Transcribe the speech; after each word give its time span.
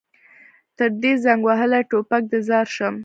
تر 0.77 0.89
دې 1.01 1.13
زنګ 1.23 1.41
وهلي 1.45 1.81
ټوپک 1.89 2.23
دې 2.31 2.39
ځار 2.49 2.67
شم. 2.75 2.95